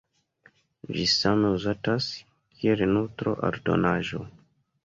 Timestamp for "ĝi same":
0.95-1.51